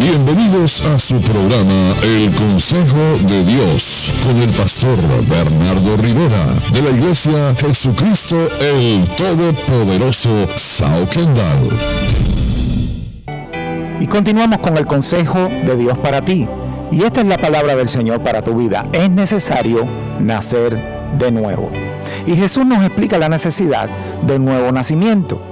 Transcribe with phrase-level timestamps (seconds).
[0.00, 4.96] Bienvenidos a su programa El Consejo de Dios con el pastor
[5.28, 11.68] Bernardo Rivera de la Iglesia Jesucristo el Todopoderoso Sao Kendall.
[14.00, 16.48] Y continuamos con el consejo de Dios para ti.
[16.90, 18.88] Y esta es la palabra del Señor para tu vida.
[18.92, 19.84] Es necesario
[20.18, 20.78] nacer
[21.18, 21.70] de nuevo.
[22.26, 23.90] Y Jesús nos explica la necesidad
[24.22, 25.49] de nuevo nacimiento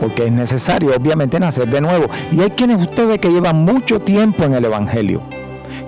[0.00, 2.06] porque es necesario obviamente nacer de nuevo.
[2.32, 5.22] Y hay quienes ustedes que llevan mucho tiempo en el Evangelio,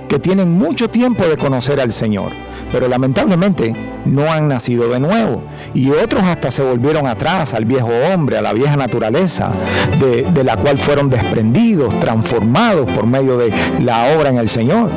[0.09, 2.33] que tienen mucho tiempo de conocer al Señor,
[2.71, 5.43] pero lamentablemente no han nacido de nuevo.
[5.75, 9.53] Y otros hasta se volvieron atrás al viejo hombre, a la vieja naturaleza,
[9.99, 14.91] de, de la cual fueron desprendidos, transformados por medio de la obra en el Señor.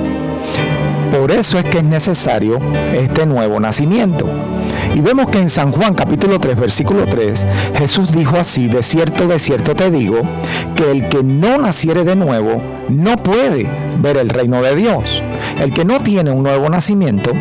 [1.12, 2.60] Por eso es que es necesario
[2.94, 4.28] este nuevo nacimiento.
[4.96, 7.46] Y vemos que en San Juan capítulo 3 versículo 3
[7.76, 10.22] Jesús dijo así, de cierto, de cierto te digo,
[10.74, 15.22] que el que no naciere de nuevo no puede ver el reino de Dios.
[15.60, 17.34] El que no tiene un nuevo nacimiento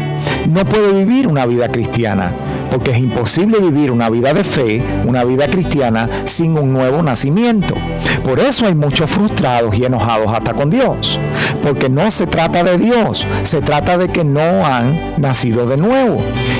[0.48, 2.34] no puede vivir una vida cristiana,
[2.74, 7.76] porque es imposible vivir una vida de fe, una vida cristiana, sin un nuevo nacimiento.
[8.24, 11.20] Por eso hay muchos frustrados y enojados hasta con Dios,
[11.62, 16.18] porque no se trata de Dios, se trata de que no han nacido de nuevo.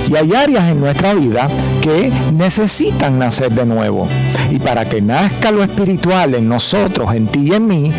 [0.09, 1.49] Y hay áreas en nuestra vida
[1.83, 4.07] que necesitan nacer de nuevo.
[4.53, 7.93] Y para que nazca lo espiritual en nosotros, en ti y en mí,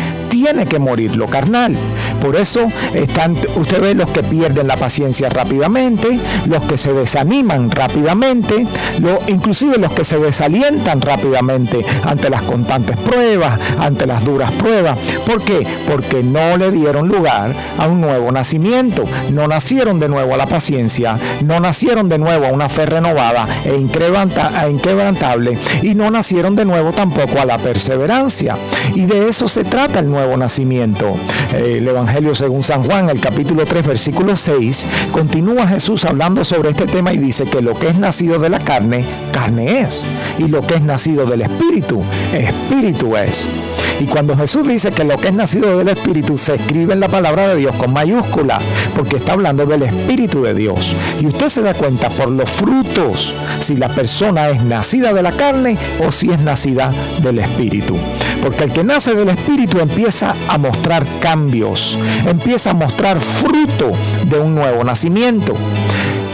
[0.46, 1.76] tiene que morir lo carnal.
[2.20, 7.68] Por eso están, usted ve los que pierden la paciencia rápidamente, los que se desaniman
[7.68, 8.64] rápidamente,
[9.00, 14.96] lo, inclusive los que se desalientan rápidamente ante las constantes pruebas, ante las duras pruebas.
[15.26, 15.66] ¿Por qué?
[15.90, 20.46] Porque no le dieron lugar a un nuevo nacimiento, no nacieron de nuevo a la
[20.46, 26.54] paciencia, no nacieron de nuevo a una fe renovada e, e inquebrantable y no nacieron
[26.54, 28.56] de nuevo tampoco a la perseverancia.
[28.94, 31.14] Y de eso se trata el nuevo nacimiento.
[31.54, 36.86] El Evangelio según San Juan, el capítulo 3, versículo 6, continúa Jesús hablando sobre este
[36.86, 40.06] tema y dice que lo que es nacido de la carne, carne es.
[40.38, 42.02] Y lo que es nacido del Espíritu,
[42.32, 43.48] Espíritu es.
[43.98, 47.08] Y cuando Jesús dice que lo que es nacido del Espíritu se escribe en la
[47.08, 48.60] palabra de Dios con mayúscula,
[48.94, 50.94] porque está hablando del Espíritu de Dios.
[51.20, 55.32] Y usted se da cuenta por los frutos si la persona es nacida de la
[55.32, 56.92] carne o si es nacida
[57.22, 57.96] del Espíritu.
[58.46, 63.90] Porque el que nace del Espíritu empieza a mostrar cambios, empieza a mostrar fruto
[64.24, 65.56] de un nuevo nacimiento.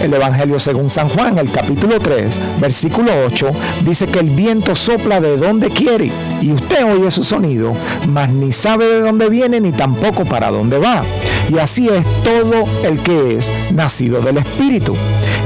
[0.02, 3.52] El Evangelio según San Juan, el capítulo 3, versículo 8,
[3.84, 7.72] dice que el viento sopla de donde quiere y usted oye su sonido,
[8.08, 11.04] mas ni sabe de dónde viene ni tampoco para dónde va.
[11.48, 14.96] Y así es todo el que es nacido del Espíritu.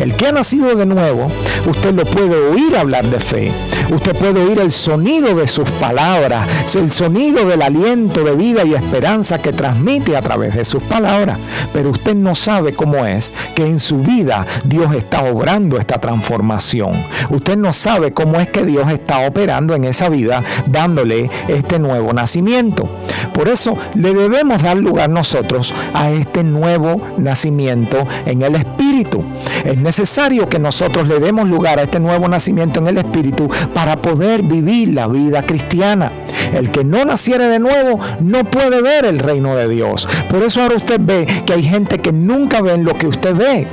[0.01, 1.29] El que ha nacido de nuevo,
[1.67, 3.53] usted lo puede oír hablar de fe.
[3.91, 8.75] Usted puede oír el sonido de sus palabras, el sonido del aliento de vida y
[8.75, 11.39] esperanza que transmite a través de sus palabras.
[11.73, 17.05] Pero usted no sabe cómo es que en su vida Dios está obrando esta transformación.
[17.31, 22.13] Usted no sabe cómo es que Dios está operando en esa vida dándole este nuevo
[22.13, 22.89] nacimiento.
[23.33, 29.23] Por eso le debemos dar lugar nosotros a este nuevo nacimiento en el Espíritu.
[29.65, 34.01] Es necesario que nosotros le demos lugar a este nuevo nacimiento en el Espíritu para
[34.01, 36.13] poder vivir la vida cristiana.
[36.53, 40.09] El que no naciere de nuevo no puede ver el reino de Dios.
[40.29, 43.67] Por eso ahora usted ve que hay gente que nunca ven lo que usted ve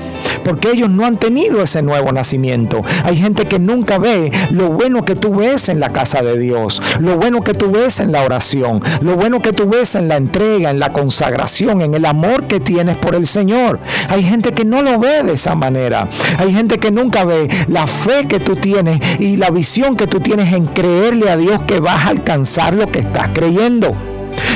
[0.43, 2.81] porque ellos no han tenido ese nuevo nacimiento.
[3.03, 6.81] Hay gente que nunca ve lo bueno que tú ves en la casa de Dios,
[6.99, 10.17] lo bueno que tú ves en la oración, lo bueno que tú ves en la
[10.17, 13.79] entrega, en la consagración, en el amor que tienes por el Señor.
[14.09, 16.07] Hay gente que no lo ve de esa manera.
[16.37, 20.19] Hay gente que nunca ve la fe que tú tienes y la visión que tú
[20.19, 24.12] tienes en creerle a Dios que vas a alcanzar lo que estás creyendo.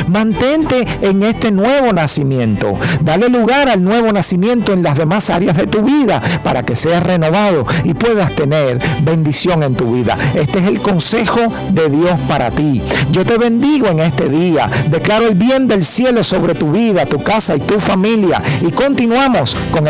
[0.08, 2.74] Mantente en este nuevo nacimiento.
[3.02, 7.04] Dale lugar al nuevo nacimiento en las demás áreas de tu vida para que seas
[7.04, 10.18] renovado y puedas tener bendición en tu vida.
[10.36, 12.82] Este es el consejo de Dios para ti.
[13.12, 14.70] Yo te bendigo en este día.
[14.90, 18.42] Declaro el bien del cielo sobre tu vida, tu casa y tu familia.
[18.62, 19.86] Y continuamos con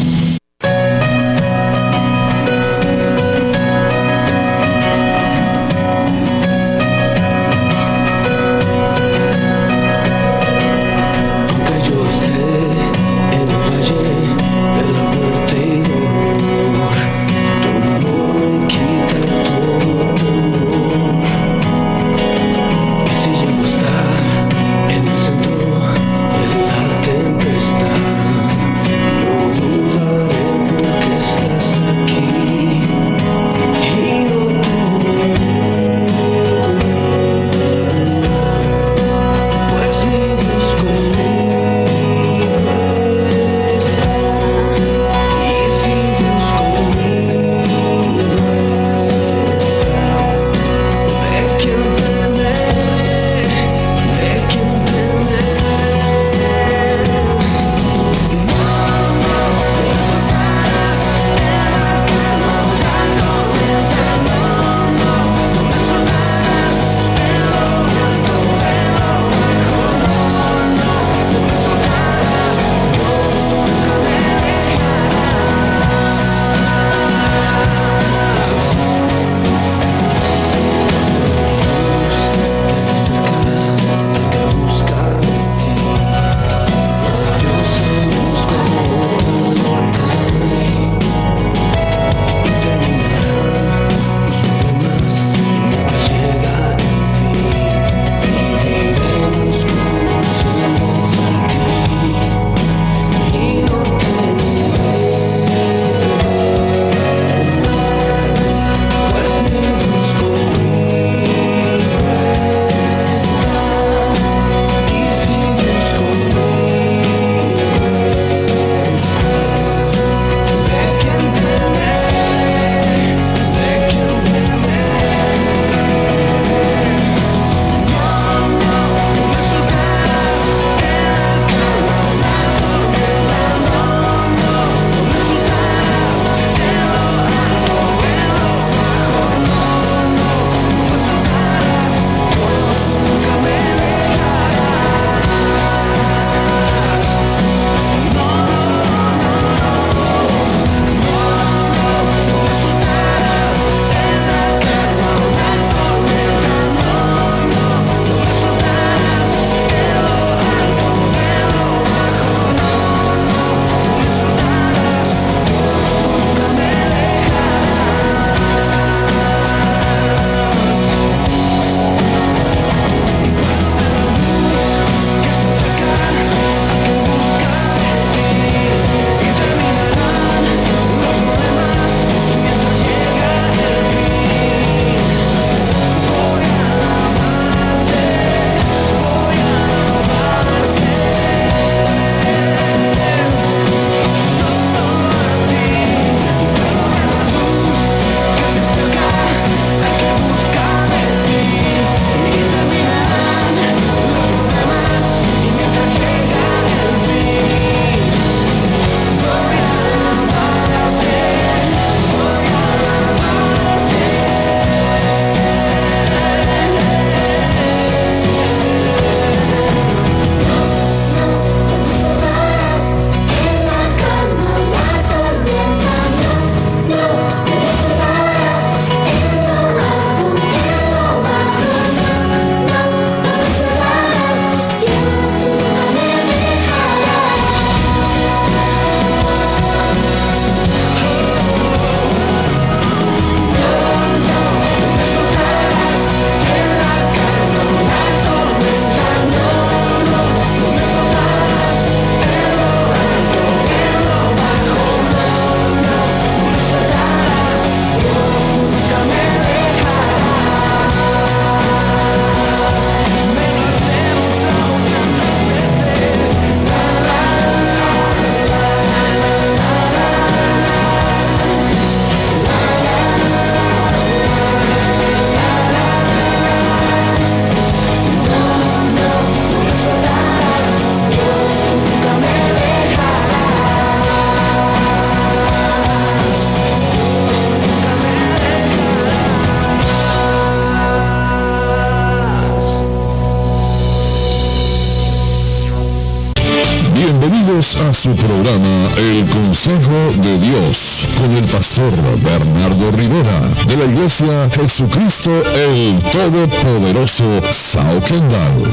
[297.58, 301.92] A su programa El Consejo de Dios con el pastor
[302.24, 308.72] Bernardo Rivera de la Iglesia Jesucristo el Todopoderoso Sao Kendall.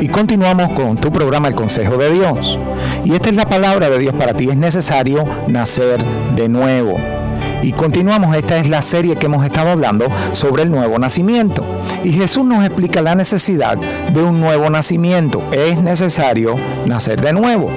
[0.00, 2.58] Y continuamos con tu programa El Consejo de Dios.
[3.04, 4.48] Y esta es la palabra de Dios para ti.
[4.50, 6.04] Es necesario nacer
[6.34, 7.19] de nuevo.
[7.62, 11.62] Y continuamos, esta es la serie que hemos estado hablando sobre el nuevo nacimiento.
[12.02, 15.42] Y Jesús nos explica la necesidad de un nuevo nacimiento.
[15.52, 17.70] Es necesario nacer de nuevo.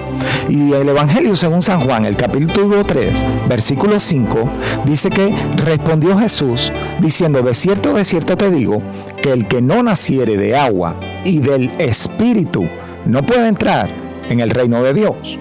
[0.47, 4.49] Y el Evangelio según San Juan, el capítulo 3, versículo 5,
[4.85, 8.77] dice que respondió Jesús diciendo, de cierto, de cierto te digo,
[9.21, 12.67] que el que no naciere de agua y del Espíritu
[13.05, 13.89] no puede entrar
[14.29, 15.37] en el reino de Dios.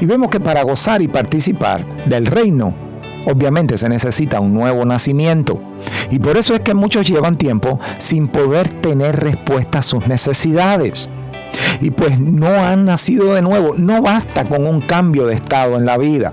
[0.00, 2.89] Y vemos que para gozar y participar del reino
[3.26, 5.58] obviamente se necesita un nuevo nacimiento.
[6.10, 11.08] Y por eso es que muchos llevan tiempo sin poder tener respuesta a sus necesidades.
[11.80, 13.74] Y pues no han nacido de nuevo.
[13.76, 16.32] No basta con un cambio de estado en la vida.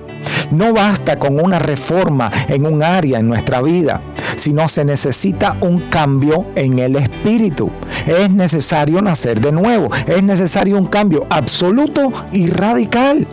[0.51, 4.01] No basta con una reforma en un área en nuestra vida,
[4.37, 7.69] sino se necesita un cambio en el espíritu.
[8.05, 9.89] Es necesario nacer de nuevo.
[10.07, 13.27] Es necesario un cambio absoluto y radical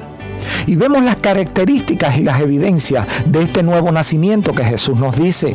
[0.66, 5.54] y vemos las características y las evidencias de este nuevo nacimiento que Jesús nos dice.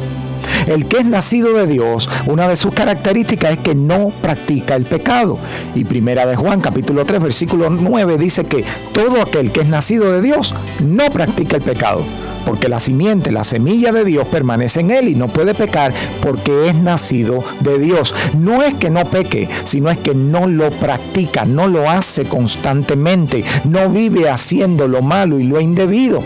[0.68, 4.86] El que es nacido de Dios, una de sus características es que no practica el
[4.86, 5.38] pecado.
[5.76, 8.64] Y primera de Juan capítulo 3 versículo 9 dice que
[8.94, 12.04] todo aquel que es nacido de Dios no practica el pecado
[12.50, 16.68] porque la simiente, la semilla de Dios permanece en él y no puede pecar porque
[16.68, 18.16] es nacido de Dios.
[18.36, 23.46] No es que no peque, sino es que no lo practica, no lo hace constantemente,
[23.66, 26.24] no vive haciendo lo malo y lo indebido.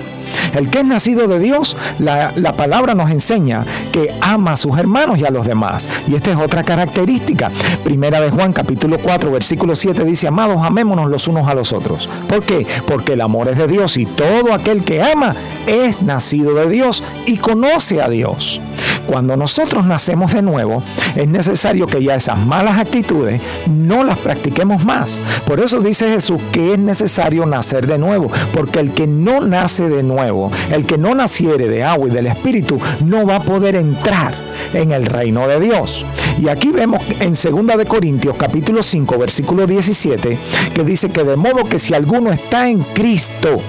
[0.54, 5.20] El que es nacido de Dios, la, palabra nos enseña que ama a sus hermanos
[5.20, 5.90] y a los demás.
[6.08, 7.52] Y esta es otra característica.
[7.84, 12.08] Primera de Juan capítulo 4 versículo 7 dice, amados, amémonos los unos a los otros.
[12.28, 12.66] ¿Por qué?
[12.86, 17.04] Porque el amor es de Dios y todo aquel que ama es nacido de Dios
[17.26, 18.62] y conoce a Dios.
[19.08, 20.82] Cuando nosotros nacemos de nuevo,
[21.16, 25.20] es necesario que ya esas malas actitudes no las practiquemos más.
[25.46, 29.90] Por eso dice Jesús que es necesario nacer de nuevo, porque el que no nace
[29.90, 33.76] de nuevo, el que no naciere de agua y del Espíritu, no va a poder
[33.76, 34.34] entrar
[34.74, 36.06] en el reino de Dios.
[36.42, 40.38] Y aquí vemos en 2 de Corintios capítulo 5 versículo 17
[40.74, 43.60] que dice que de modo que si alguno está en Cristo,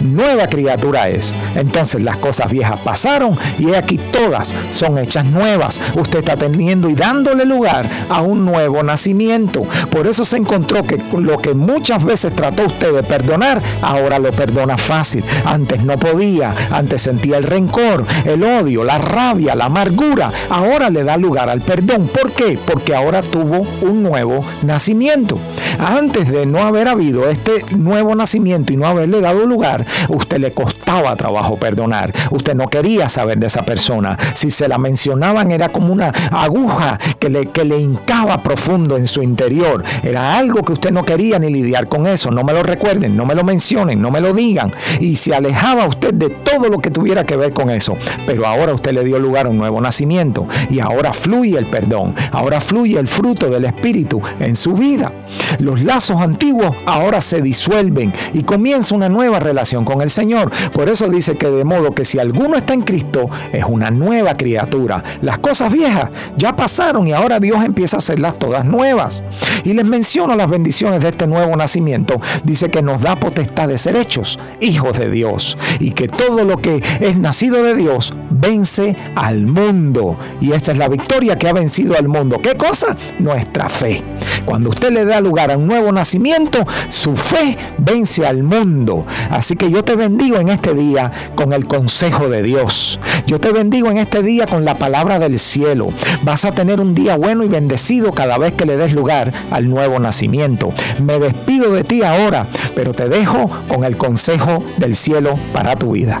[0.00, 1.34] nueva criatura es.
[1.54, 5.80] Entonces las cosas viejas pasaron y aquí todas son hechas nuevas.
[5.94, 9.64] Usted está teniendo y dándole lugar a un nuevo nacimiento.
[9.90, 14.32] Por eso se encontró que lo que muchas veces trató usted de perdonar, ahora lo
[14.32, 15.24] perdona fácil.
[15.44, 20.30] Antes no podía, antes sentía el rencor, el odio, la rabia, la amargura.
[20.50, 22.08] Ahora le da lugar al perdón.
[22.08, 22.58] ¿Por qué?
[22.64, 25.38] Porque ahora tuvo un nuevo nacimiento.
[25.78, 30.52] Antes de no haber habido este nuevo nacimiento y no haberle dado lugar, usted le
[30.52, 32.12] costaba trabajo perdonar.
[32.30, 34.16] Usted no quería saber de esa persona.
[34.34, 39.06] Si se la mencionaban era como una aguja que le, que le hincaba profundo en
[39.06, 39.82] su interior.
[40.02, 42.30] Era algo que usted no quería ni lidiar con eso.
[42.30, 44.72] No me lo recuerden, no me lo mencionen, no me lo digan.
[45.00, 47.96] Y se alejaba usted de todo lo que tuviera que ver con eso.
[48.26, 50.46] Pero ahora usted le dio lugar a un nuevo nacimiento.
[50.70, 52.14] Y ahora fluye el perdón.
[52.32, 55.12] Ahora fluye el fruto del Espíritu en su vida.
[55.58, 60.52] Los lazos antiguos ahora se disuelven y comienza una nueva relación con el Señor.
[60.74, 64.34] Por eso dice que de modo que si alguno está en Cristo, es una nueva
[64.34, 65.02] criatura.
[65.22, 69.24] Las cosas viejas ya pasaron y ahora Dios empieza a hacerlas todas nuevas.
[69.64, 72.20] Y les menciono las bendiciones de este nuevo nacimiento.
[72.44, 76.58] Dice que nos da potestad de ser hechos hijos de Dios y que todo lo
[76.58, 80.18] que es nacido de Dios vence al mundo.
[80.40, 82.40] Y esta es la victoria que ha vencido al mundo.
[82.42, 82.96] ¿Qué cosa?
[83.18, 84.02] Nuestra fe.
[84.44, 89.06] Cuando usted le da lugar a un nuevo nacimiento, su fe vence al mundo.
[89.30, 93.00] Así que yo te bendigo en este día con el consejo de Dios.
[93.26, 95.88] Yo te bendigo en este día con la palabra del cielo.
[96.22, 99.68] Vas a tener un día bueno y bendecido cada vez que le des lugar al
[99.68, 100.72] nuevo nacimiento.
[101.02, 105.92] Me despido de ti ahora, pero te dejo con el consejo del cielo para tu
[105.92, 106.20] vida.